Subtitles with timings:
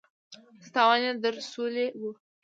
[0.61, 2.01] څه تاوان يې در رسولی و.